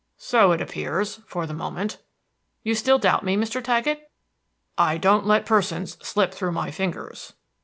"So 0.17 0.51
it 0.51 0.61
appears, 0.61 1.19
for 1.27 1.45
the 1.45 1.53
moment." 1.53 1.99
"You 2.63 2.73
still 2.73 2.97
doubt 2.97 3.23
me, 3.23 3.37
Mr. 3.37 3.63
Taggett?" 3.63 4.09
"I 4.75 4.97
don't 4.97 5.27
let 5.27 5.45
persons 5.45 5.99
slip 6.03 6.33
through 6.33 6.53
my 6.53 6.71
fingers." 6.71 7.33